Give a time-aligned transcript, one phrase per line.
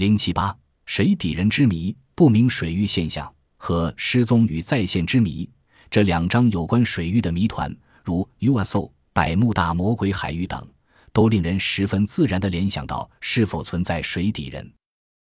[0.00, 0.56] 零七八
[0.86, 5.46] 水底人之谜、不明水域现象和失踪与再现之谜
[5.90, 7.70] 这两章有关水域的谜团，
[8.02, 10.66] 如 USO、百慕大魔鬼海域等，
[11.12, 14.72] 都令人十分自然地联想到是否存在水底人。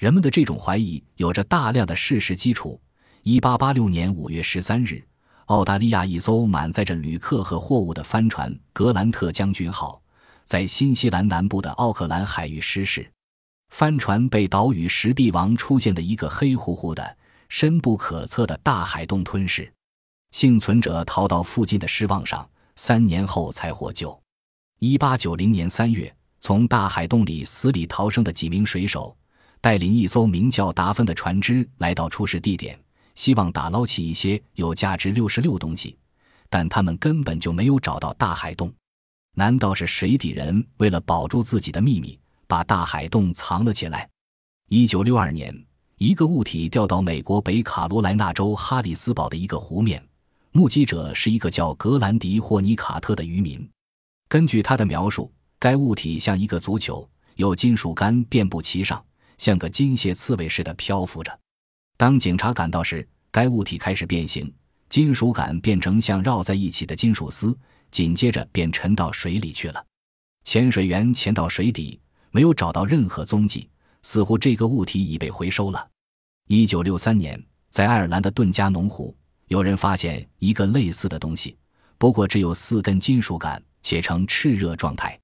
[0.00, 2.80] 人们的这种怀疑有着大量的事实基础。
[3.22, 5.00] 一八八六年五月十三日，
[5.44, 10.02] 澳大利亚一艘满载着旅客和货物的帆船“格兰特将军号”
[10.44, 13.08] 在新西兰南部的奥克兰海域失事。
[13.78, 17.16] 帆船被岛屿石壁王出现的一个黑乎乎的、
[17.50, 19.70] 深不可测的大海洞吞噬，
[20.30, 24.18] 幸存者逃到附近的失望上，三年后才获救。
[24.78, 29.14] 一八九零年三月，从大海洞里死里逃生的几名水手，
[29.60, 32.80] 带领一艘名叫“达芬”的船只来到出事地点，
[33.14, 35.98] 希望打捞起一些有价值六十六东西，
[36.48, 38.72] 但他们根本就没有找到大海洞。
[39.34, 42.18] 难道是水底人为了保住自己的秘密？
[42.46, 44.08] 把大海洞藏了起来。
[44.68, 45.54] 一九六二年，
[45.98, 50.04] 一个物体掉到美国北卡罗来纳州哈里斯堡的一个湖面，
[50.52, 53.68] 目击者是一个叫格兰迪霍尼卡特的渔民。
[54.28, 59.04] 根据他的描述，该物体像一个足球，有金属杆遍布其上，
[59.38, 61.38] 像个金蟹刺猬似的漂浮着。
[61.96, 64.52] 当警察赶到时，该物体开始变形，
[64.88, 67.56] 金属杆变成像绕在一起的金属丝，
[67.90, 69.86] 紧接着便沉到水里去了。
[70.44, 72.00] 潜水员潜到水底。
[72.36, 73.66] 没有找到任何踪迹，
[74.02, 75.88] 似乎这个物体已被回收了。
[76.48, 81.56] 一九六三年，在爱尔兰的顿加农湖，有人发现一个类似的东西，
[81.96, 85.18] 不过只有四根金属杆，且呈炽热状态。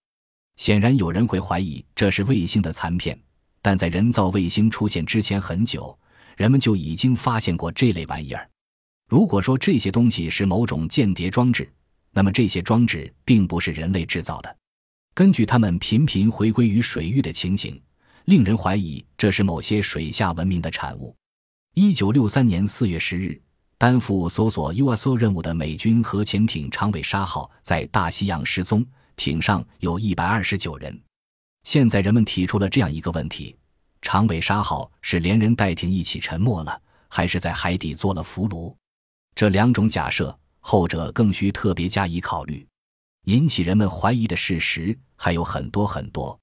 [0.57, 3.21] 显然，有人会怀疑这是卫星的残片，
[3.61, 5.95] 但在人造卫星出现之前很久，
[6.39, 8.49] 人们就已经发现过这类玩意儿。
[9.11, 11.71] 如果说这些东西是某种间谍装置，
[12.11, 14.57] 那么这些装置并不是人类制造的。
[15.15, 17.79] 根据他们频频回归于水域的情形，
[18.25, 21.15] 令人怀疑这是某些水下文明的产物。
[21.75, 23.39] 一九六三年四月十日，
[23.77, 28.83] 担负搜索 USO 任务的美军核潜艇“长尾鲨号”在大西洋失踪，
[29.14, 30.98] 艇上有一百二十九人。
[31.65, 33.55] 现在人们提出了这样一个问题
[34.01, 38.75] ：“长尾鲨号是连人带艇一起沉没了，还是在海底做了俘虏？”
[39.36, 42.67] 这两种假设，后者更需特别加以考虑。
[43.27, 46.42] 引起人们怀疑的事实还有很多很多。